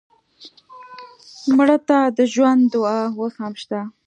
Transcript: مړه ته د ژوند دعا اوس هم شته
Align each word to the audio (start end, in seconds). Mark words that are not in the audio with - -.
مړه 1.55 1.77
ته 1.87 1.97
د 2.17 2.19
ژوند 2.33 2.61
دعا 2.73 2.99
اوس 3.19 3.33
هم 3.41 3.53
شته 3.61 3.79